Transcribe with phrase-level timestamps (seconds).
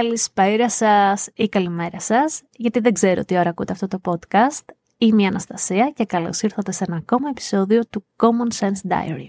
[0.00, 4.64] Καλησπέρα σας ή καλημέρα σας, γιατί δεν ξέρω τι ώρα ακούτε αυτό το podcast.
[4.98, 9.26] Είμαι η Αναστασία και καλώς ήρθατε σε ένα ακόμα επεισόδιο του Common Sense Diary.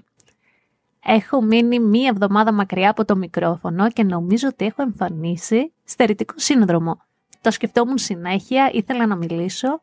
[1.05, 7.01] Έχω μείνει μία εβδομάδα μακριά από το μικρόφωνο και νομίζω ότι έχω εμφανίσει στερητικό σύνδρομο.
[7.41, 9.81] Το σκεφτόμουν συνέχεια, ήθελα να μιλήσω.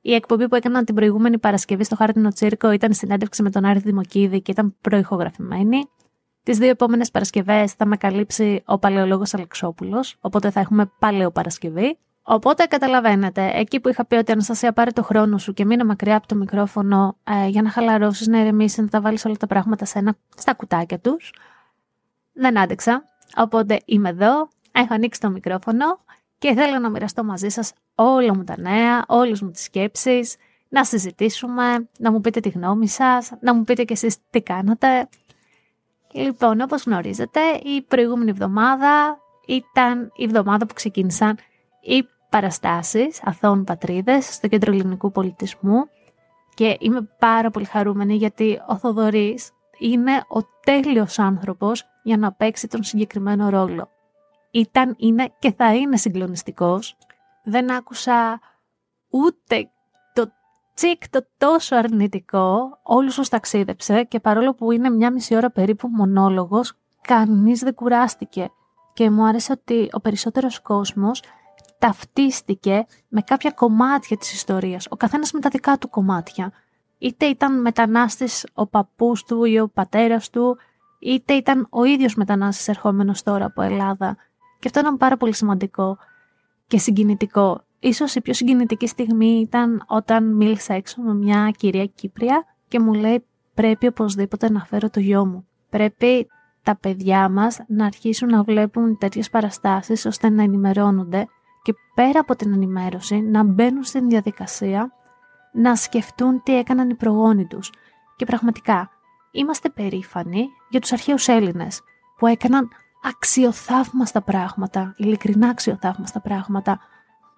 [0.00, 3.78] Η εκπομπή που έκανα την προηγούμενη Παρασκευή στο Χάρτινο Τσίρκο ήταν συνέντευξη με τον Άρη
[3.78, 5.88] Δημοκίδη και ήταν προηχογραφημένη.
[6.48, 10.90] Τις δύο επόμενες Παρασκευές θα με καλύψει ο παλαιολόγος Αλεξόπουλος, οπότε θα έχουμε
[11.32, 11.98] Παρασκευή.
[12.22, 16.16] Οπότε καταλαβαίνετε, εκεί που είχα πει ότι Αναστασία πάρε το χρόνο σου και μείνε μακριά
[16.16, 19.84] από το μικρόφωνο ε, για να χαλαρώσεις, να ηρεμήσεις, να τα βάλεις όλα τα πράγματα
[19.84, 21.32] σε ένα, στα κουτάκια τους.
[22.32, 23.04] Δεν άντεξα.
[23.36, 26.00] Οπότε είμαι εδώ, έχω ανοίξει το μικρόφωνο
[26.38, 30.36] και θέλω να μοιραστώ μαζί σας όλα μου τα νέα, όλες μου τις σκέψεις,
[30.68, 35.08] να συζητήσουμε, να μου πείτε τη γνώμη σας, να μου πείτε κι εσείς τι κάνατε.
[36.12, 41.38] Λοιπόν, όπως γνωρίζετε, η προηγούμενη εβδομάδα ήταν η εβδομάδα που ξεκίνησαν
[41.80, 45.88] οι παραστάσεις αθώων πατρίδες στο Κέντρο Ελληνικού Πολιτισμού
[46.54, 52.68] και είμαι πάρα πολύ χαρούμενη γιατί ο Θοδωρής είναι ο τέλειος άνθρωπος για να παίξει
[52.68, 53.88] τον συγκεκριμένο ρόλο.
[54.50, 56.96] Ήταν, είναι και θα είναι συγκλονιστικός.
[57.44, 58.40] Δεν άκουσα
[59.10, 59.70] ούτε
[60.78, 65.88] τσικ το τόσο αρνητικό, όλους τους ταξίδεψε και παρόλο που είναι μια μισή ώρα περίπου
[65.88, 68.50] μονόλογος, κανείς δεν κουράστηκε.
[68.92, 71.22] Και μου άρεσε ότι ο περισσότερος κόσμος
[71.78, 76.52] ταυτίστηκε με κάποια κομμάτια της ιστορίας, ο καθένας με τα δικά του κομμάτια.
[76.98, 80.56] Είτε ήταν μετανάστης ο παππούς του ή ο πατέρας του,
[80.98, 84.16] είτε ήταν ο ίδιος μετανάστης ερχόμενος τώρα από Ελλάδα.
[84.58, 85.98] Και αυτό ήταν πάρα πολύ σημαντικό
[86.66, 92.44] και συγκινητικό Ίσως η πιο συγκινητική στιγμή ήταν όταν μίλησα έξω με μια κυρία Κύπρια
[92.68, 93.24] και μου λέει
[93.54, 95.46] πρέπει οπωσδήποτε να φέρω το γιο μου.
[95.70, 96.26] Πρέπει
[96.62, 101.26] τα παιδιά μας να αρχίσουν να βλέπουν τέτοιες παραστάσεις ώστε να ενημερώνονται
[101.62, 104.92] και πέρα από την ενημέρωση να μπαίνουν στην διαδικασία
[105.52, 107.72] να σκεφτούν τι έκαναν οι προγόνοι τους.
[108.16, 108.90] Και πραγματικά
[109.30, 111.80] είμαστε περήφανοι για τους αρχαίους Έλληνες
[112.18, 112.68] που έκαναν
[113.02, 116.80] αξιοθαύμαστα πράγματα, ειλικρινά αξιοθαύμαστα πράγματα,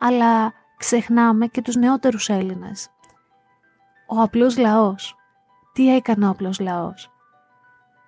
[0.01, 2.89] αλλά ξεχνάμε και τους νεότερους Έλληνες.
[4.07, 5.15] Ο απλός λαός.
[5.73, 7.11] Τι έκανε ο απλός λαός;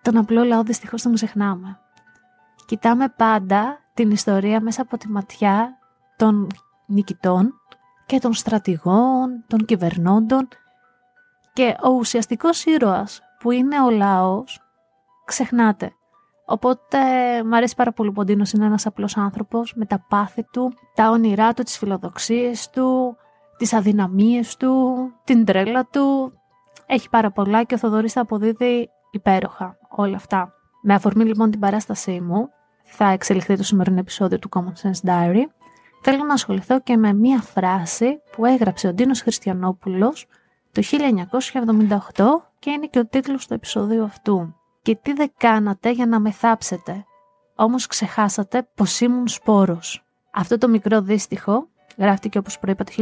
[0.03, 1.79] Τον απλό λαό δυστυχώς τον ξεχνάμε.
[2.67, 5.79] Κοιτάμε πάντα την ιστορία μέσα από τη ματιά
[6.17, 6.47] των
[6.87, 7.55] νικητών
[8.07, 10.49] και των στρατηγών, των κυβερνώντων
[11.53, 14.61] και ο ουσιαστικός ήρωας που είναι ο λαός
[15.25, 15.93] ξεχνάται.
[16.45, 16.99] Οπότε
[17.45, 20.73] μου αρέσει πάρα πολύ που ο Ντίνος είναι ένας απλός άνθρωπος με τα πάθη του,
[20.95, 23.17] τα όνειρά του, τις φιλοδοξίες του,
[23.57, 26.33] τις αδυναμίες του, την τρέλα του.
[26.87, 30.53] Έχει πάρα πολλά και ο Θοδωρής θα αποδίδει υπέροχα όλα αυτά.
[30.83, 32.49] Με αφορμή λοιπόν την παράστασή μου,
[32.83, 35.43] θα εξελιχθεί το σημερινό επεισόδιο του Common Sense Diary,
[36.03, 40.27] θέλω να ασχοληθώ και με μία φράση που έγραψε ο Ντίνος Χριστιανόπουλος
[40.73, 40.83] το
[42.15, 42.25] 1978
[42.59, 46.31] και είναι και ο τίτλος του επεισόδου αυτού και τι δεν κάνατε για να με
[46.31, 47.05] θάψετε.
[47.57, 50.05] Όμως ξεχάσατε πως ήμουν σπόρος.
[50.33, 52.93] Αυτό το μικρό δίστιχο γράφτηκε όπως προείπα το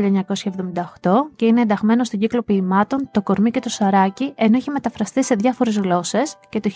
[1.03, 5.25] 1978 και είναι ενταγμένο στον κύκλο ποιημάτων «Το κορμί και το σαράκι» ενώ έχει μεταφραστεί
[5.25, 6.71] σε διάφορες γλώσσες και το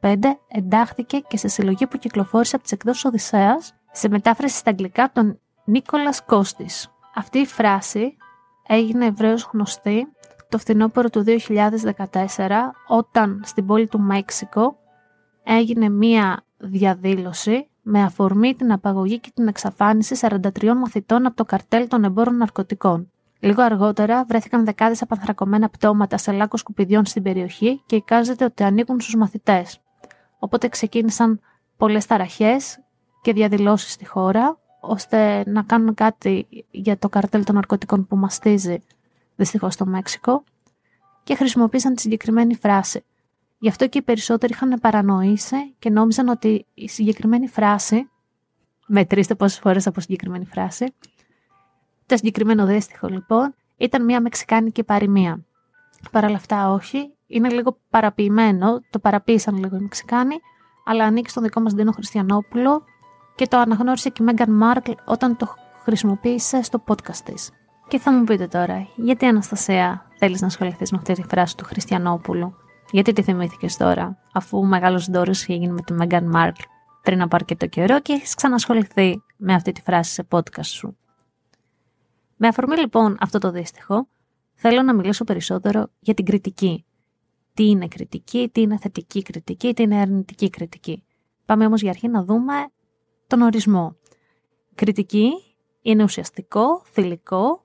[0.00, 0.16] 1995
[0.48, 5.40] εντάχθηκε και σε συλλογή που κυκλοφόρησε από τις εκδόσεις Οδυσσέας σε μετάφραση στα αγγλικά τον
[5.64, 6.88] Νίκολας Κώστης.
[7.14, 8.16] Αυτή η φράση
[8.66, 10.06] έγινε ευρέως γνωστή
[10.54, 11.36] το φθινόπωρο του 2014
[12.88, 14.76] όταν στην πόλη του Μέξικο
[15.44, 21.88] έγινε μία διαδήλωση με αφορμή την απαγωγή και την εξαφάνιση 43 μαθητών από το καρτέλ
[21.88, 23.10] των εμπόρων ναρκωτικών.
[23.40, 29.00] Λίγο αργότερα βρέθηκαν δεκάδες απανθρακωμένα πτώματα σε λάκκο σκουπιδιών στην περιοχή και εικάζεται ότι ανήκουν
[29.00, 29.80] στους μαθητές.
[30.38, 31.40] Οπότε ξεκίνησαν
[31.76, 32.78] πολλές ταραχές
[33.22, 38.82] και διαδηλώσεις στη χώρα, ώστε να κάνουν κάτι για το καρτέλ των ναρκωτικών που μαστίζει
[39.36, 40.44] δυστυχώς στο Μέξικο,
[41.22, 43.04] και χρησιμοποίησαν τη συγκεκριμένη φράση.
[43.58, 48.10] Γι' αυτό και οι περισσότεροι είχαν παρανοήσει και νόμιζαν ότι η συγκεκριμένη φράση,
[48.86, 50.94] μετρήστε πόσες φορές από συγκεκριμένη φράση,
[52.06, 55.44] το συγκεκριμένο δίστιχο λοιπόν, ήταν μια μεξικάνικη παροιμία.
[56.10, 60.36] Παρ' όλα αυτά όχι, είναι λίγο παραποιημένο, το παραποίησαν λίγο οι Μεξικάνοι,
[60.84, 62.84] αλλά ανήκει στον δικό μας Ντίνο Χριστιανόπουλο
[63.34, 67.50] και το αναγνώρισε και η Μέγαν Μάρκλ όταν το χρησιμοποίησε στο podcast της.
[67.88, 71.64] Και θα μου πείτε τώρα, γιατί Αναστασία θέλεις να ασχοληθείς με αυτή τη φράση του
[71.64, 72.54] Χριστιανόπουλου;
[72.90, 76.62] Γιατί τη θυμήθηκες τώρα, αφού ο μεγάλος δώρο είχε γίνει με τη Μέγαν Μάρκλ
[77.02, 80.96] πριν από αρκετό καιρό και έχεις ξανασχοληθεί με αυτή τη φράση σε podcast σου;
[82.36, 84.08] Με αφορμή λοιπόν αυτό το δύστιχο,
[84.54, 86.84] θέλω να μιλήσω περισσότερο για την κριτική.
[87.54, 91.04] Τι είναι κριτική, τι είναι θετική κριτική, τι είναι αρνητική κριτική.
[91.44, 92.54] Πάμε όμως για αρχή να δούμε
[93.26, 93.96] τον ορισμό.
[94.74, 95.30] Κριτική
[95.82, 97.63] είναι ουσιαστικό, θηλυκό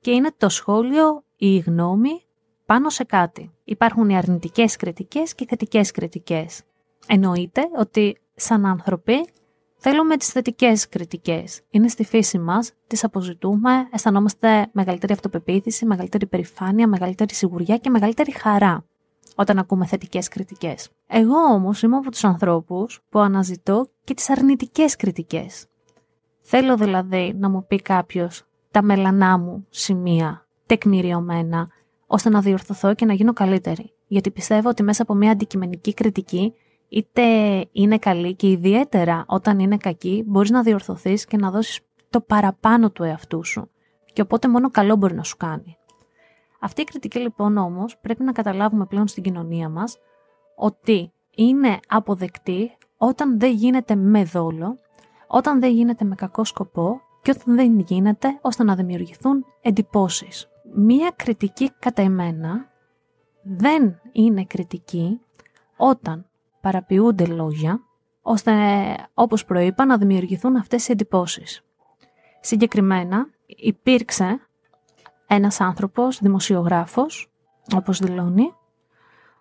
[0.00, 2.22] και είναι το σχόλιο ή η γνώμη
[2.66, 3.50] πάνω σε κάτι.
[3.64, 6.62] Υπάρχουν οι αρνητικές κριτικές και οι θετικές κριτικές.
[7.06, 9.28] Εννοείται ότι σαν άνθρωποι
[9.76, 11.60] θέλουμε τις θετικές κριτικές.
[11.70, 18.32] Είναι στη φύση μας, τις αποζητούμε, αισθανόμαστε μεγαλύτερη αυτοπεποίθηση, μεγαλύτερη περηφάνεια, μεγαλύτερη σιγουριά και μεγαλύτερη
[18.32, 18.84] χαρά
[19.36, 20.90] όταν ακούμε θετικές κριτικές.
[21.06, 25.66] Εγώ όμως είμαι από τους ανθρώπους που αναζητώ και τις αρνητικές κριτικές.
[26.40, 31.68] Θέλω δηλαδή να μου πει κάποιος τα μελανά μου σημεία τεκμηριωμένα,
[32.06, 33.92] ώστε να διορθωθώ και να γίνω καλύτερη.
[34.06, 36.54] Γιατί πιστεύω ότι μέσα από μια αντικειμενική κριτική,
[36.88, 37.22] είτε
[37.72, 41.80] είναι καλή και ιδιαίτερα όταν είναι κακή, μπορείς να διορθωθείς και να δώσεις
[42.10, 43.70] το παραπάνω του εαυτού σου.
[44.12, 45.76] Και οπότε μόνο καλό μπορεί να σου κάνει.
[46.60, 49.98] Αυτή η κριτική λοιπόν όμως πρέπει να καταλάβουμε πλέον στην κοινωνία μας
[50.56, 54.78] ότι είναι αποδεκτή όταν δεν γίνεται με δόλο,
[55.26, 57.00] όταν δεν γίνεται με κακό σκοπό
[57.32, 60.48] και όταν δεν γίνεται ώστε να δημιουργηθούν εντυπώσεις.
[60.74, 62.70] Μία κριτική κατά εμένα
[63.42, 65.20] δεν είναι κριτική
[65.76, 66.26] όταν
[66.60, 67.80] παραποιούνται λόγια
[68.22, 68.52] ώστε
[69.14, 71.64] όπως προείπα να δημιουργηθούν αυτές οι εντυπώσεις.
[72.40, 74.40] Συγκεκριμένα υπήρξε
[75.26, 77.32] ένας άνθρωπος, δημοσιογράφος,
[77.76, 78.54] όπως δηλώνει,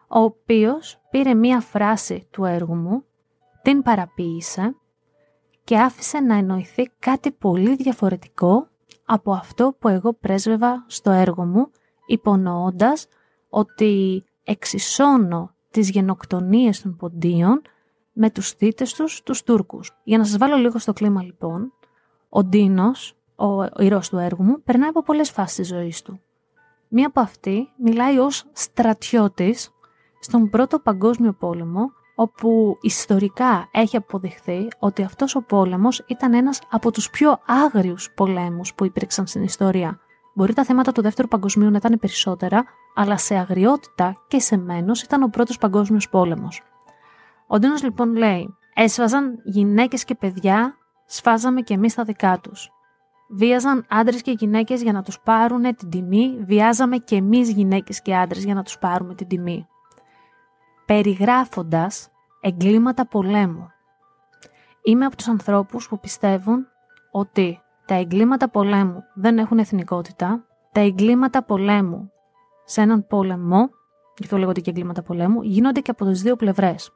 [0.08, 3.04] ο οποίος πήρε μία φράση του έργου μου,
[3.62, 4.76] την παραποίησε
[5.70, 8.68] και άφησε να εννοηθεί κάτι πολύ διαφορετικό
[9.06, 11.72] από αυτό που εγώ πρέσβευα στο έργο μου,
[12.06, 13.08] υπονοώντας
[13.50, 17.62] ότι εξισώνω τις γενοκτονίες των ποντίων
[18.14, 19.98] με τους θύτες τους, τους Τούρκους.
[20.04, 21.74] Για να σας βάλω λίγο στο κλίμα λοιπόν,
[22.30, 26.22] ο Ντίνος, ο ηρώος του έργου μου, περνάει από πολλές φάσεις της ζωής του.
[26.88, 29.72] Μία από αυτή μιλάει ως στρατιώτης
[30.20, 36.92] στον Πρώτο Παγκόσμιο Πόλεμο όπου ιστορικά έχει αποδειχθεί ότι αυτός ο πόλεμος ήταν ένας από
[36.92, 40.00] τους πιο άγριους πολέμους που υπήρξαν στην ιστορία.
[40.34, 42.64] Μπορεί τα θέματα του Δεύτερου Παγκοσμίου να ήταν περισσότερα,
[42.96, 46.62] αλλά σε αγριότητα και σε μένος ήταν ο Πρώτος Παγκόσμιος Πόλεμος.
[47.48, 50.76] Ο Ντίνος λοιπόν λέει «Έσβαζαν γυναίκες και παιδιά,
[51.06, 52.70] σφάζαμε και εμείς τα δικά τους.
[53.30, 58.16] Βίαζαν άντρες και γυναίκες για να τους πάρουν την τιμή, βιάζαμε και εμείς γυναίκες και
[58.16, 59.68] άντρες για να τους πάρουμε την τιμή
[60.90, 62.10] περιγράφοντας
[62.42, 63.72] εγκλήματα πολέμου.
[64.84, 66.68] Είμαι από τους ανθρώπους που πιστεύουν
[67.12, 72.12] ότι τα εγκλήματα πολέμου δεν έχουν εθνικότητα, τα εγκλήματα πολέμου
[72.66, 73.70] σε έναν πόλεμο,
[74.18, 76.92] γι' αυτό λέγονται και εγκλήματα πολέμου, γίνονται και από τις δύο πλευρές.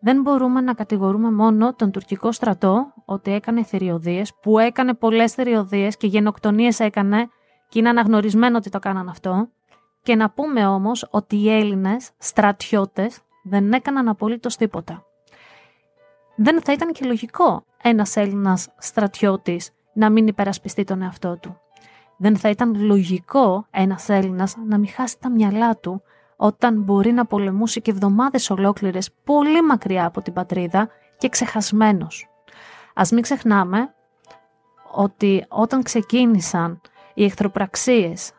[0.00, 5.96] Δεν μπορούμε να κατηγορούμε μόνο τον τουρκικό στρατό ότι έκανε θηριωδίες, που έκανε πολλές θηριωδίες
[5.96, 7.28] και γενοκτονίες έκανε
[7.68, 9.48] και είναι αναγνωρισμένο ότι το κάναν αυτό.
[10.06, 15.04] Και να πούμε όμως ότι οι Έλληνες στρατιώτες δεν έκαναν απολύτως τίποτα.
[16.36, 21.60] Δεν θα ήταν και λογικό ένας Έλληνας στρατιώτης να μην υπερασπιστεί τον εαυτό του.
[22.16, 26.02] Δεν θα ήταν λογικό ένας Έλληνας να μην χάσει τα μυαλά του
[26.36, 32.28] όταν μπορεί να πολεμούσε και εβδομάδες ολόκληρες πολύ μακριά από την πατρίδα και ξεχασμένος.
[32.94, 33.94] Ας μην ξεχνάμε
[34.92, 36.80] ότι όταν ξεκίνησαν
[37.14, 38.32] οι εχθροπραξίες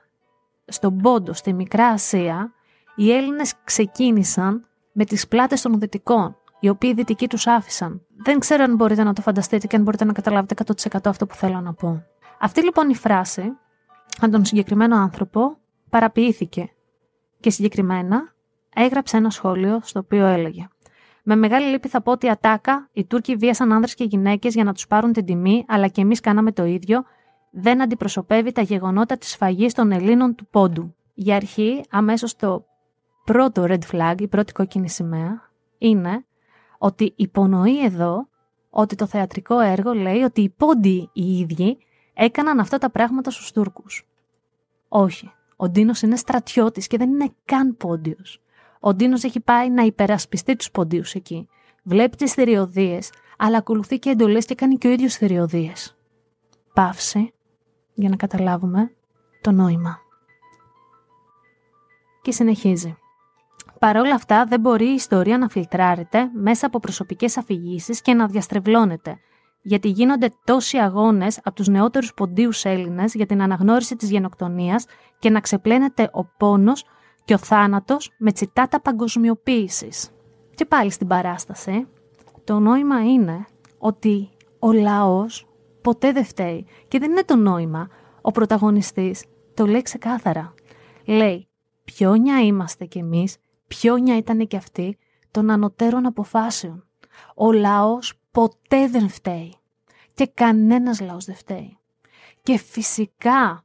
[0.68, 2.54] στον Πόντο, στη Μικρά Ασία,
[2.96, 8.06] οι Έλληνες ξεκίνησαν με τις πλάτες των Δυτικών, οι οποίοι οι Δυτικοί τους άφησαν.
[8.24, 10.56] Δεν ξέρω αν μπορείτε να το φανταστείτε και αν μπορείτε να καταλάβετε
[10.92, 12.04] 100% αυτό που θέλω να πω.
[12.40, 13.52] Αυτή λοιπόν η φράση,
[14.22, 15.58] αν τον συγκεκριμένο άνθρωπο,
[15.90, 16.72] παραποιήθηκε
[17.40, 18.34] και συγκεκριμένα
[18.76, 20.68] έγραψε ένα σχόλιο στο οποίο έλεγε
[21.30, 24.74] με μεγάλη λύπη θα πω ότι ατάκα, οι Τούρκοι βίασαν άνδρες και γυναίκες για να
[24.74, 27.04] τους πάρουν την τιμή, αλλά και εμείς κάναμε το ίδιο
[27.60, 30.96] δεν αντιπροσωπεύει τα γεγονότα της φαγής των Ελλήνων του Πόντου.
[31.14, 32.66] Για αρχή, αμέσως το
[33.24, 35.42] πρώτο red flag, η πρώτη κόκκινη σημαία,
[35.78, 36.26] είναι
[36.78, 38.28] ότι υπονοεί εδώ
[38.70, 41.78] ότι το θεατρικό έργο λέει ότι οι Πόντιοι οι ίδιοι
[42.14, 44.08] έκαναν αυτά τα πράγματα στους Τούρκους.
[44.88, 45.32] Όχι.
[45.56, 48.42] Ο Ντίνος είναι στρατιώτης και δεν είναι καν Πόντιος.
[48.80, 51.48] Ο Ντίνος έχει πάει να υπερασπιστεί τους Πόντιους εκεί.
[51.84, 55.98] Βλέπει τις θηριωδίες, αλλά ακολουθεί και εντολές και κάνει και ο ίδιος θηριωδίες.
[56.74, 57.32] Παύση
[57.98, 58.92] για να καταλάβουμε
[59.42, 60.00] το νόημα.
[62.22, 62.98] Και συνεχίζει.
[63.80, 68.28] Παρ' όλα αυτά, δεν μπορεί η ιστορία να φιλτράρεται μέσα από προσωπικές αφηγήσεις και να
[68.28, 69.20] διαστρεβλώνεται,
[69.62, 74.86] γιατί γίνονται τόσοι αγώνες από τους νεότερους ποντίους Έλληνες για την αναγνώριση της γενοκτονίας
[75.20, 76.86] και να ξεπλένεται ο πόνος
[77.26, 80.10] και ο θάνατος με τσιτάτα παγκοσμιοποίησης.
[80.56, 81.88] Και πάλι στην παράσταση,
[82.44, 83.46] το νόημα είναι
[83.78, 85.47] ότι ο λαός
[85.88, 86.66] ποτέ δεν φταίει.
[86.88, 87.88] Και δεν είναι το νόημα.
[88.22, 90.54] Ο πρωταγωνιστής το λέει ξεκάθαρα.
[91.06, 91.48] Λέει,
[91.84, 94.98] πιόνια είμαστε κι εμείς, πιόνια ήταν και αυτοί
[95.32, 96.86] των ανωτέρων αποφάσεων.
[97.36, 99.54] Ο λαός ποτέ δεν φταίει.
[100.14, 101.78] Και κανένας λαός δεν φταίει.
[102.44, 103.64] Και φυσικά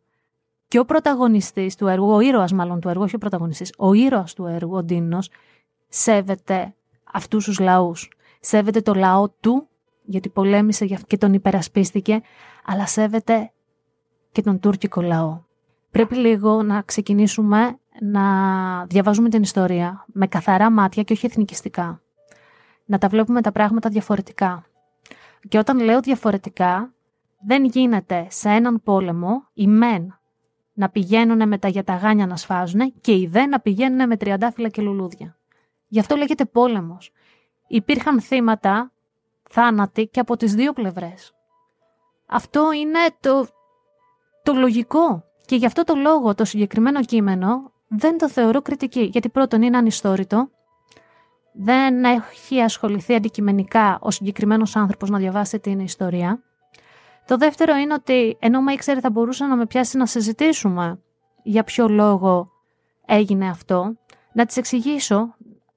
[0.69, 4.35] και ο πρωταγωνιστής του έργου, ο ήρωας μάλλον του έργου, όχι ο πρωταγωνιστής, ο ήρωας
[4.35, 5.31] του έργου, ο Ντίνος,
[5.89, 6.75] σέβεται
[7.13, 8.11] αυτούς τους λαούς.
[8.41, 9.69] Σέβεται το λαό του,
[10.05, 12.21] γιατί πολέμησε και τον υπερασπίστηκε,
[12.65, 13.53] αλλά σέβεται
[14.33, 15.41] και τον τουρκικό λαό.
[15.91, 18.25] Πρέπει λίγο να ξεκινήσουμε να
[18.87, 22.01] διαβάζουμε την ιστορία με καθαρά μάτια και όχι εθνικιστικά.
[22.85, 24.65] Να τα βλέπουμε τα πράγματα διαφορετικά.
[25.49, 26.93] Και όταν λέω διαφορετικά,
[27.47, 30.19] δεν γίνεται σε έναν πόλεμο οι μεν
[30.73, 34.83] να πηγαίνουν με τα γιαταγάνια να σφάζουν και οι δε να πηγαίνουν με τριαντάφυλλα και
[34.83, 35.37] λουλούδια.
[35.89, 37.13] Γι' αυτό λέγεται πόλεμος.
[37.67, 38.93] Υπήρχαν θύματα,
[39.53, 41.33] θάνατοι και από τις δύο πλευρές.
[42.27, 43.47] Αυτό είναι το,
[44.43, 45.25] το λογικό.
[45.47, 49.03] Και γι' αυτό το λόγο το συγκεκριμένο κείμενο δεν το θεωρώ κριτική.
[49.03, 50.51] Γιατί πρώτον είναι ανιστόρητο,
[51.53, 56.43] δεν έχει ασχοληθεί αντικειμενικά ο συγκεκριμένος άνθρωπος να διαβάσει την ιστορία.
[57.27, 61.01] Το δεύτερο είναι ότι ενώ με ήξερε θα μπορούσε να με πιάσει να συζητήσουμε
[61.43, 62.51] για ποιο λόγο
[63.07, 63.97] έγινε αυτό,
[64.33, 65.35] να τις εξηγήσω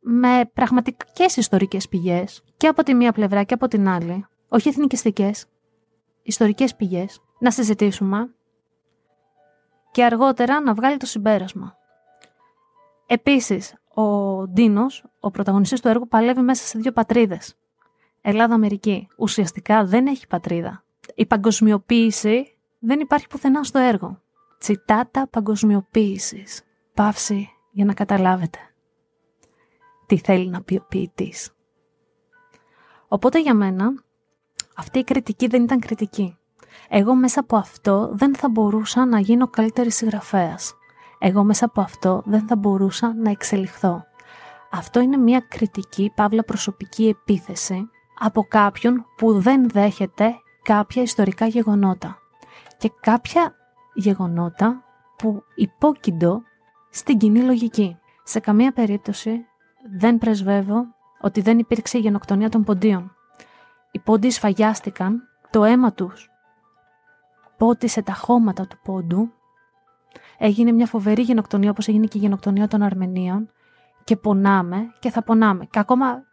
[0.07, 5.45] με πραγματικές ιστορικές πηγές και από τη μία πλευρά και από την άλλη, όχι εθνικιστικές,
[6.21, 8.33] ιστορικές πηγές, να συζητήσουμε
[9.91, 11.77] και αργότερα να βγάλει το συμπέρασμα.
[13.05, 14.03] Επίσης, ο
[14.47, 17.55] Ντίνος, ο πρωταγωνιστής του έργου, παλεύει μέσα σε δύο πατρίδες.
[18.21, 19.07] Ελλάδα-Αμερική.
[19.17, 20.83] Ουσιαστικά δεν έχει πατρίδα.
[21.15, 24.21] Η παγκοσμιοποίηση δεν υπάρχει πουθενά στο έργο.
[24.59, 26.63] Τσιτάτα παγκοσμιοποίησης.
[26.93, 28.59] Παύση για να καταλάβετε
[30.05, 31.51] τι θέλει να πει ο ποιητής.
[33.07, 34.03] Οπότε για μένα
[34.75, 36.37] αυτή η κριτική δεν ήταν κριτική.
[36.89, 40.73] Εγώ μέσα από αυτό δεν θα μπορούσα να γίνω καλύτερη συγγραφέας.
[41.19, 44.03] Εγώ μέσα από αυτό δεν θα μπορούσα να εξελιχθώ.
[44.71, 52.17] Αυτό είναι μια κριτική, παύλα προσωπική επίθεση από κάποιον που δεν δέχεται κάποια ιστορικά γεγονότα
[52.77, 53.55] και κάποια
[53.93, 54.83] γεγονότα
[55.17, 56.41] που υπόκειντο
[56.89, 57.97] στην κοινή λογική.
[58.23, 59.45] Σε καμία περίπτωση
[59.91, 60.85] δεν πρεσβεύω
[61.21, 63.15] ότι δεν υπήρξε η γενοκτονία των ποντίων.
[63.91, 66.29] Οι πόντιοι σφαγιάστηκαν, το αίμα τους
[67.57, 69.31] πότισε τα χώματα του πόντου,
[70.37, 73.49] έγινε μια φοβερή γενοκτονία όπως έγινε και η γενοκτονία των Αρμενίων
[74.03, 75.65] και πονάμε και θα πονάμε.
[75.65, 76.23] Και ακόμα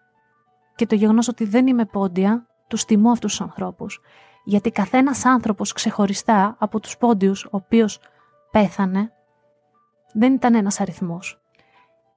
[0.75, 4.00] και το γεγονός ότι δεν είμαι πόντια, τους τιμώ αυτούς τους ανθρώπους.
[4.44, 8.00] Γιατί καθένας άνθρωπος ξεχωριστά από τους πόντιους, ο οποίος
[8.50, 9.12] πέθανε,
[10.12, 11.41] δεν ήταν ένας αριθμός.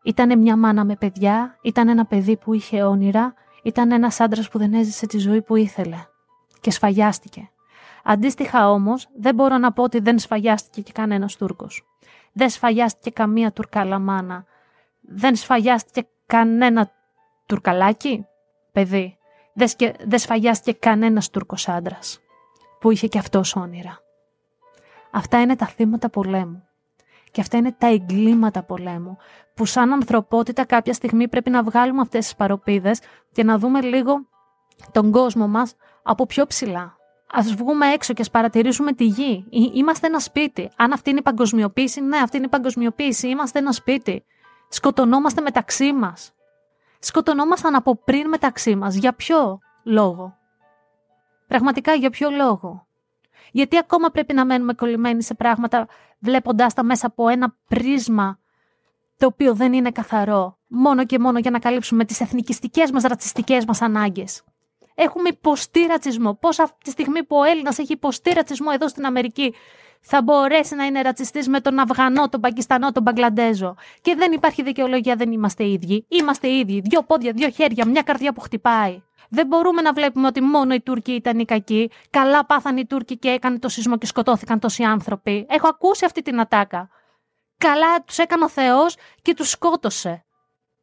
[0.06, 3.34] Ήταν μια μάνα με παιδιά, ήταν ένα παιδί που είχε όνειρα,
[3.64, 5.98] ήταν ένας άντρας που δεν έζησε τη ζωή που ήθελε
[6.62, 7.50] και σφαγιάστηκε.
[8.04, 11.86] Αντίστοιχα όμως, δεν μπορώ να πω ότι δεν σφαγιάστηκε και κανένας Τούρκος.
[12.34, 14.46] Δεν σφαγιάστηκε καμία Τουρκάλα μάνα.
[15.02, 16.92] Δεν σφαγιάστηκε κανένα
[17.46, 18.26] Τουρκαλάκι,
[18.72, 19.18] παιδί.
[20.06, 22.20] Δεν σφαγιάστηκε κανένας Τούρκος άντρας
[22.80, 24.00] που είχε και αυτός όνειρα.
[25.12, 26.64] Αυτά είναι τα θύματα πολέμου.
[27.36, 29.18] Και αυτά είναι τα εγκλήματα πολέμου,
[29.54, 33.00] που σαν ανθρωπότητα κάποια στιγμή πρέπει να βγάλουμε αυτές τις παροπίδες
[33.32, 34.28] και να δούμε λίγο
[34.92, 36.98] τον κόσμο μας από πιο ψηλά.
[37.28, 39.46] Α βγούμε έξω και ας παρατηρήσουμε τη γη.
[39.74, 40.72] Είμαστε ένα σπίτι.
[40.76, 43.28] Αν αυτή είναι η παγκοσμιοποίηση, ναι, αυτή είναι η παγκοσμιοποίηση.
[43.28, 44.24] Είμαστε ένα σπίτι.
[44.70, 46.34] Σκοτωνόμαστε μεταξύ μας.
[47.00, 48.96] Σκοτωνόμασταν από πριν μεταξύ μας.
[48.96, 50.38] Για ποιο λόγο;
[51.48, 52.88] Πραγματικά για ποιο λόγο;
[53.52, 55.88] Γιατί ακόμα πρέπει να μένουμε κολλημένοι σε πράγματα
[56.26, 58.40] βλέποντάς τα μέσα από ένα πρίσμα
[59.18, 63.66] το οποίο δεν είναι καθαρό, μόνο και μόνο για να καλύψουμε τις εθνικιστικές μας ρατσιστικές
[63.66, 64.44] μας ανάγκες.
[64.96, 66.34] Έχουμε υποστεί ρατσισμό.
[66.34, 69.54] Πώς αυτή τη στιγμή που ο Έλληνας έχει υποστεί ρατσισμό εδώ στην Αμερική,
[70.08, 73.76] θα μπορέσει να είναι ρατσιστής με τον Αφγανό, τον Πακιστανό, τον Μπαγκλαντέζο.
[74.02, 76.06] Και δεν υπάρχει δικαιολογία, δεν είμαστε ίδιοι.
[76.08, 76.80] Είμαστε ίδιοι.
[76.80, 79.02] Δύο πόδια, δύο χέρια, μια καρδιά που χτυπάει.
[79.36, 81.92] Δεν μπορούμε να βλέπουμε ότι μόνο οι Τούρκοι ήταν οι κακοί.
[82.10, 85.46] Καλά πάθαν οι Τούρκοι και έκανε το σεισμό και σκοτώθηκαν τόσοι άνθρωποι.
[85.50, 86.90] Έχω ακούσει αυτή την ατάκα.
[87.58, 90.26] Καλά τους έκανε ο Θεός και τους σκότωσε.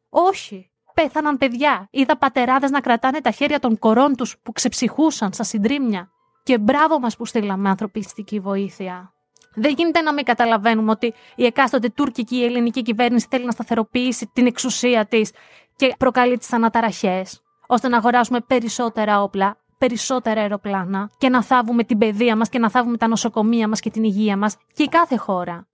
[0.09, 0.71] Όχι.
[0.93, 1.87] Πέθαναν παιδιά.
[1.91, 6.09] Είδα πατεράδες να κρατάνε τα χέρια των κορών τους που ξεψυχούσαν στα συντρίμια.
[6.43, 9.13] Και μπράβο μας που στείλαμε ανθρωπιστική βοήθεια.
[9.55, 14.29] Δεν γίνεται να μην καταλαβαίνουμε ότι η εκάστοτε τουρκική ή ελληνική κυβέρνηση θέλει να σταθεροποιήσει
[14.33, 15.31] την εξουσία της
[15.75, 21.97] και προκαλεί τις αναταραχές, ώστε να αγοράσουμε περισσότερα όπλα, περισσότερα αεροπλάνα και να θάβουμε την
[21.97, 25.17] παιδεία μας και να θάβουμε τα νοσοκομεία μας και την υγεία μας και η κάθε
[25.17, 25.67] χώρα.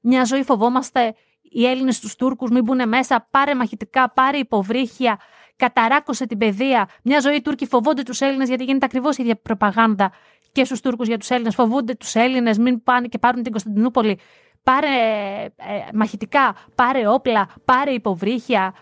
[0.00, 5.20] Μια ζωή φοβόμαστε οι Έλληνες τους Τούρκους μην μπουν μέσα, πάρε μαχητικά, πάρε υποβρύχια,
[5.56, 6.88] καταράκωσε την παιδεία.
[7.02, 10.12] Μια ζωή οι Τούρκοι φοβόνται τους Έλληνες γιατί γίνεται ακριβώς η ίδια προπαγάνδα
[10.52, 11.54] και στους Τούρκους για τους Έλληνες.
[11.54, 14.18] Φοβούνται τους Έλληνες, μην πάνε και πάρουν την Κωνσταντινούπολη.
[14.62, 14.88] Πάρε
[15.56, 18.74] ε, μαχητικά, πάρε όπλα, πάρε υποβρύχια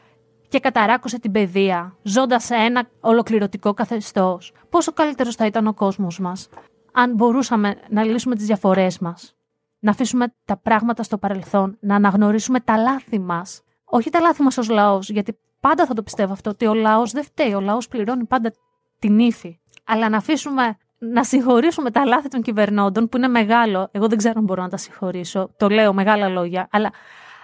[0.55, 4.53] και καταράκωσε την παιδεία, ζώντας σε ένα ολοκληρωτικό καθεστώς.
[4.71, 6.49] Πόσο καλύτερος θα ήταν ο κόσμος μας,
[6.93, 9.35] αν μπορούσαμε να λύσουμε τις διαφορές μας,
[9.79, 13.63] να αφήσουμε τα πράγματα στο παρελθόν, να αναγνωρίσουμε τα λάθη μας.
[13.85, 17.13] Όχι τα λάθη μας ως λαός, γιατί πάντα θα το πιστεύω αυτό, ότι ο λαός
[17.13, 17.53] δεν φταίει.
[17.53, 18.53] Ο λαός πληρώνει πάντα
[18.99, 19.59] την ύφη.
[19.85, 23.89] Αλλά να αφήσουμε να συγχωρήσουμε τα λάθη των κυβερνώντων, που είναι μεγάλο.
[23.91, 25.51] Εγώ δεν ξέρω αν μπορώ να τα συγχωρήσω.
[25.57, 26.69] Το λέω μεγάλα λόγια.
[26.71, 26.93] Αλλά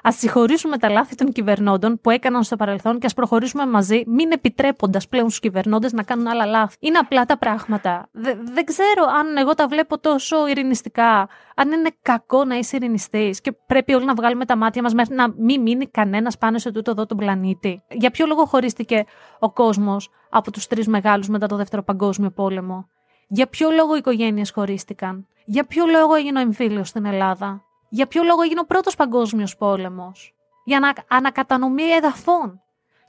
[0.03, 4.33] ας συγχωρήσουμε τα λάθη των κυβερνώντων που έκαναν στο παρελθόν και ας προχωρήσουμε μαζί, μην
[4.33, 6.77] επιτρέποντας πλέον στους κυβερνώντες να κάνουν άλλα λάθη.
[6.81, 8.09] Είναι απλά τα πράγματα.
[8.53, 11.29] δεν ξέρω αν εγώ τα βλέπω τόσο ειρηνιστικά.
[11.57, 15.15] Αν είναι κακό να είσαι ειρηνιστής και πρέπει όλοι να βγάλουμε τα μάτια μας μέχρι
[15.15, 17.83] να μην μείνει κανένας πάνω σε τούτο εδώ τον πλανήτη.
[17.89, 19.05] Για ποιο λόγο χωρίστηκε
[19.39, 22.89] ο κόσμος από τους τρεις μεγάλους μετά το Δεύτερο Παγκόσμιο Πόλεμο;
[23.29, 28.07] Για ποιο λόγο οι οικογένειες χωρίστηκαν; Για ποιο λόγο έγινε ο εμφύλιος στην Ελλάδα; Για
[28.07, 32.61] ποιο λόγο έγινε ο πρώτος παγκόσμιος πόλεμος; Για να ανακατανομή εδαφών.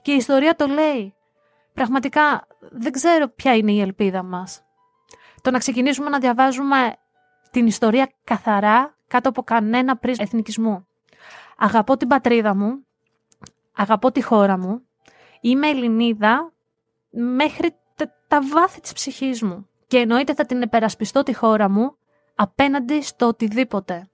[0.02, 1.16] Και η ιστορία το λέει.
[1.74, 4.64] Πραγματικά δεν ξέρω ποια είναι η ελπίδα μας.
[5.42, 6.96] Το να ξεκινήσουμε να διαβάζουμε
[7.52, 10.88] την ιστορία καθαρά κάτω από κανένα πρίσμα εθνικισμού.
[11.58, 12.86] Αγαπώ την πατρίδα μου,
[13.76, 14.82] αγαπώ τη χώρα μου,
[15.42, 16.52] είμαι Ελληνίδα
[17.10, 17.76] μέχρι
[18.28, 21.96] τα βάθη της ψυχής μου και εννοείται θα την υπερασπιστώ τη χώρα μου
[22.36, 24.11] απέναντι στο οτιδήποτε.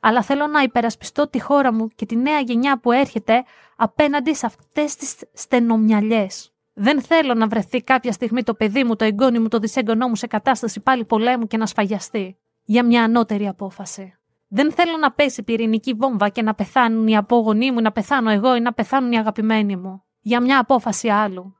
[0.00, 3.44] Αλλά θέλω να υπερασπιστώ τη χώρα μου και τη νέα γενιά που έρχεται
[3.76, 6.52] απέναντι σε αυτές τις στενομυαλιές.
[6.74, 10.16] Δεν θέλω να βρεθεί κάποια στιγμή το παιδί μου, το εγγόνι μου, το δυσέγγονό μου
[10.16, 14.18] σε κατάσταση πάλι πολέμου και να σφαγιαστεί για μια ανώτερη απόφαση.
[14.48, 18.56] Δεν θέλω να πέσει πυρηνική βόμβα και να πεθάνουν οι απόγονοί μου, να πεθάνω εγώ
[18.56, 20.02] ή να πεθάνουν οι αγαπημένοι μου.
[20.20, 21.56] Για μια απόφαση άλλου.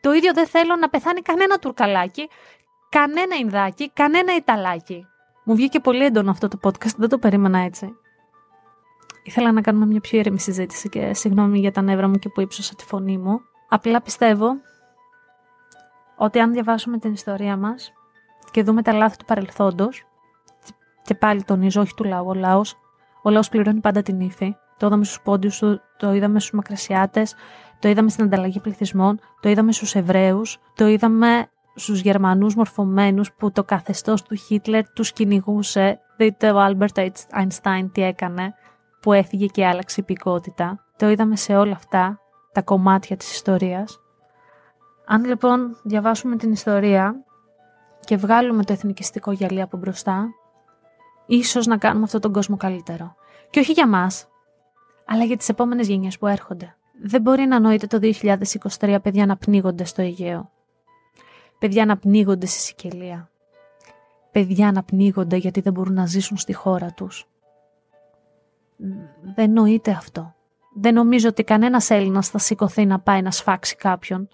[0.00, 2.28] Το ίδιο δεν θέλω να πεθάνει κανένα τουρκαλάκι,
[2.88, 5.06] κανένα Ινδάκι, κανένα Ιταλάκι.
[5.50, 7.96] Μου βγήκε πολύ έντονο αυτό το podcast, δεν το περίμενα έτσι.
[9.22, 12.40] Ήθελα να κάνουμε μια πιο ήρεμη συζήτηση και συγγνώμη για τα νεύρα μου και που
[12.40, 13.40] ύψωσα τη φωνή μου.
[13.68, 14.48] Απλά πιστεύω
[16.16, 17.92] ότι αν διαβάσουμε την ιστορία μας
[18.50, 20.06] και δούμε τα λάθη του παρελθόντος,
[21.02, 22.76] και πάλι τονίζω, όχι του λαού, ο λαός,
[23.22, 24.56] ο λαός πληρώνει πάντα τη νύφη.
[24.76, 27.34] Το είδαμε στους πόντιους του, το είδαμε στους Μικρασιάτες,
[27.78, 31.48] το είδαμε στην ανταλλαγή πληθυσμών, το είδαμε στους Εβραίους, το είδαμε
[31.82, 36.00] στους Γερμανούς μορφωμένους που το καθεστώς του Χίτλερ τους κυνηγούσε.
[36.16, 36.98] Δείτε ο Άλμπερτ
[37.30, 38.54] Αϊνστάιν τι έκανε,
[39.00, 40.84] που έφυγε και άλλαξε υπηκότητα.
[40.96, 42.18] Το είδαμε σε όλα αυτά
[42.52, 44.00] τα κομμάτια της ιστορίας.
[45.06, 47.24] Αν λοιπόν διαβάσουμε την ιστορία
[48.00, 50.28] και βγάλουμε το εθνικιστικό γυαλί από μπροστά,
[51.26, 53.14] ίσως να κάνουμε αυτόν τον κόσμο καλύτερο.
[53.50, 54.28] Και όχι για μας,
[55.06, 56.74] αλλά για τις επόμενες γενιές που έρχονται.
[57.02, 57.98] Δεν μπορεί να νοείται το
[58.78, 60.50] 2023 παιδιά να πνίγονται στο Αιγαίο.
[61.60, 63.30] Παιδιά να πνίγονται στη Σικελία.
[64.30, 67.28] Παιδιά να πνίγονται γιατί δεν μπορούν να ζήσουν στη χώρα τους.
[69.34, 70.34] Δεν νοείται αυτό.
[70.74, 74.28] Δεν νομίζω ότι κανένας Έλληνας θα σηκωθεί να πάει να σφάξει κάποιον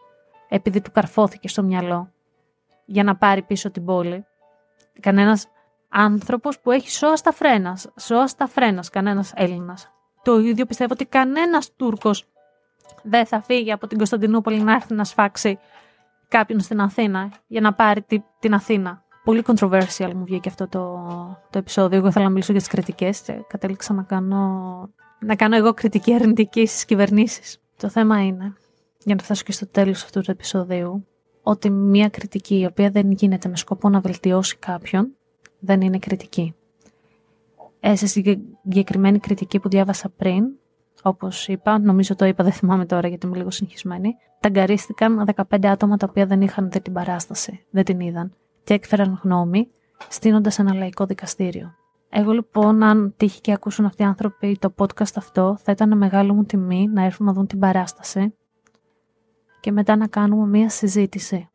[0.49, 2.12] επειδή του καρφώθηκε στο μυαλό
[2.85, 4.27] για να πάρει πίσω την πόλη.
[5.01, 5.47] Κανένας
[5.89, 9.91] άνθρωπος που έχει σώα στα φρένα, σώα στα φρένα, κανένας Έλληνας.
[10.23, 12.29] Το ίδιο πιστεύω ότι κανένας Τούρκος
[13.03, 15.59] δεν θα φύγει από την Κωνσταντινούπολη να έρθει να σφάξει
[16.29, 18.05] κάποιον στην Αθήνα για να πάρει
[18.39, 19.05] την Αθήνα.
[19.25, 21.07] Πολύ controversial μου βγήκε αυτό το,
[21.51, 21.99] το επεισόδιο.
[21.99, 26.15] Εγώ ήθελα να μιλήσω για τις κριτικές και κατέληξα να κάνω, να κάνω εγώ κριτική
[26.15, 27.61] αρνητική στις κυβερνήσεις.
[27.77, 28.55] Το θέμα είναι,
[29.05, 31.07] για να φτάσω και στο τέλος αυτού του επεισοδίου,
[31.43, 35.12] ότι μια κριτική η οποία δεν γίνεται με σκοπό να βελτιώσει κάποιον,
[35.59, 36.55] δεν είναι κριτική.
[37.81, 40.45] Ε, σε συγκεκριμένη κριτική που διάβασα πριν,
[41.07, 45.97] όπως είπα, νομίζω το είπα, δεν θυμάμαι τώρα γιατί είμαι λίγο συγχυσμένη, ταγκαρίστηκαν 15 άτομα
[45.97, 49.71] τα οποία δεν είχαν δει την παράσταση, δεν την είδαν και έκφεραν γνώμη,
[50.09, 51.75] στείνοντας ένα λαϊκό δικαστήριο.
[52.11, 56.33] Εγώ λοιπόν, αν τύχει και ακούσουν αυτοί οι άνθρωποι το podcast αυτό, θα ήταν μεγάλη
[56.33, 58.35] μου τιμή να έρθουν να δουν την παράσταση
[59.61, 61.49] και μετά να κάνουμε μία συζήτηση.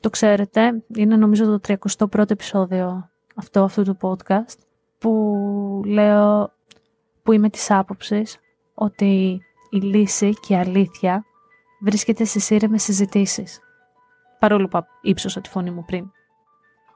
[0.00, 4.58] Το ξέρετε, είναι νομίζω το 31ο επεισόδιο αυτό αυτού του podcast
[4.98, 6.50] που λέω
[7.22, 8.38] που είμαι της άποψης
[8.78, 11.24] ότι η λύση και η αλήθεια
[11.80, 13.60] βρίσκεται στις ήρεμες συζητήσεις.
[14.38, 16.10] Παρόλο που ύψωσα τη φωνή μου πριν.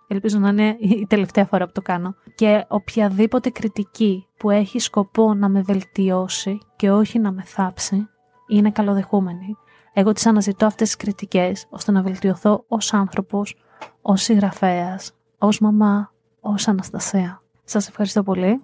[0.08, 2.14] Ελπίζω να είναι η τελευταία φορά που το κάνω.
[2.34, 8.08] Και οποιαδήποτε κριτική που έχει σκοπό να με βελτιώσει και όχι να με θάψει,
[8.48, 9.56] είναι καλοδεχούμενη.
[9.92, 13.56] Εγώ τις αναζητώ αυτές τις κριτικές ώστε να βελτιωθώ ως άνθρωπος,
[14.02, 17.42] ως συγγραφέας, ως μαμά, ως Αναστασία.
[17.64, 18.62] Σας ευχαριστώ πολύ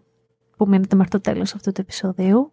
[0.56, 2.52] που μείνετε μέχρι το τέλος αυτού του επεισοδίου.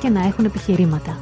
[0.00, 1.20] και να έχουν επιχειρήματα.